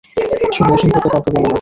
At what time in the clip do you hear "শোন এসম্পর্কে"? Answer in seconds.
0.55-1.09